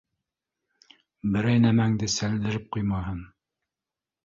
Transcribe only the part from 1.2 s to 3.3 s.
Берәй нәмәңде сәлдереп ҡуймаһын!